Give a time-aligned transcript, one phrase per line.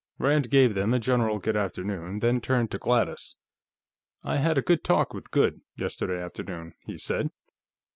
[0.17, 3.35] Rand gave them a general good afternoon, then turned to Gladys.
[4.23, 7.29] "I had a talk with Goode, yesterday afternoon," he said.